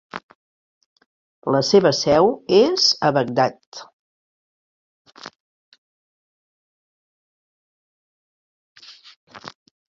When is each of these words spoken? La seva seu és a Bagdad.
La 1.55 1.59
seva 1.67 1.91
seu 1.97 2.29
és 2.59 2.87
a 3.09 3.11
Bagdad. 3.17 3.81